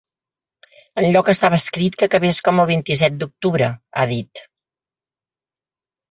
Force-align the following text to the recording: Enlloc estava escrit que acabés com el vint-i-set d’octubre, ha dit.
Enlloc 1.01 1.27
estava 1.33 1.57
escrit 1.63 1.97
que 1.99 2.07
acabés 2.09 2.39
com 2.47 2.61
el 2.63 2.67
vint-i-set 2.71 3.19
d’octubre, 3.25 3.67
ha 3.97 4.05
dit. 4.13 4.41